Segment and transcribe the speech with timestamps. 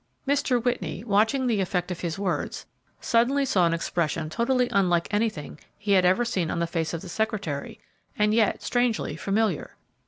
[0.27, 0.59] Mr.
[0.65, 2.65] Whitney, watching the effect of his words,
[2.99, 7.01] suddenly saw an expression totally unlike anything he had ever seen on the face of
[7.03, 7.79] the secretary,
[8.17, 9.75] and yet strangely familiar.